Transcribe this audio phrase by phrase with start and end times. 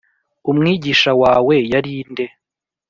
[0.49, 2.25] umwigisha wawe yari nde?